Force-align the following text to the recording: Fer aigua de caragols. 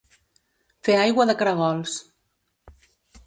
Fer 0.87 0.95
aigua 1.01 1.27
de 1.31 1.35
caragols. 1.41 1.99